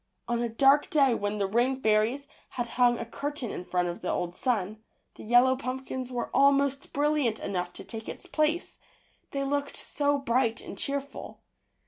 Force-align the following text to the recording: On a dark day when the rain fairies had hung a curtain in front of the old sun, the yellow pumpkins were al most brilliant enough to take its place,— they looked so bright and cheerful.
On 0.27 0.41
a 0.41 0.49
dark 0.49 0.89
day 0.89 1.13
when 1.13 1.37
the 1.37 1.45
rain 1.45 1.79
fairies 1.79 2.27
had 2.57 2.69
hung 2.69 2.97
a 2.97 3.05
curtain 3.05 3.51
in 3.51 3.63
front 3.63 3.87
of 3.87 4.01
the 4.01 4.09
old 4.09 4.35
sun, 4.35 4.81
the 5.13 5.21
yellow 5.23 5.55
pumpkins 5.55 6.11
were 6.11 6.31
al 6.35 6.51
most 6.53 6.91
brilliant 6.91 7.39
enough 7.39 7.71
to 7.73 7.83
take 7.83 8.09
its 8.09 8.25
place,— 8.25 8.79
they 9.29 9.43
looked 9.43 9.77
so 9.77 10.17
bright 10.17 10.59
and 10.59 10.75
cheerful. 10.79 11.41